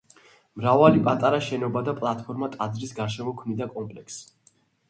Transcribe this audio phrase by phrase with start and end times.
[0.59, 4.53] მრავალი პატარა შენობა და პლატფორმა ტაძრის გარშემო ქმნიდა კომპლექსს.